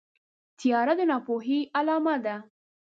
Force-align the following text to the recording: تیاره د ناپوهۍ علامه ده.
تیاره 0.59 0.93
د 0.99 1.01
ناپوهۍ 1.11 1.59
علامه 1.77 2.15
ده. 2.25 2.35